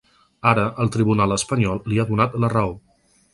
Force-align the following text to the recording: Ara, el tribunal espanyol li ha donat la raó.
Ara, 0.51 0.63
el 0.83 0.89
tribunal 0.95 1.35
espanyol 1.35 1.83
li 1.93 2.01
ha 2.01 2.07
donat 2.13 2.39
la 2.45 2.51
raó. 2.57 2.75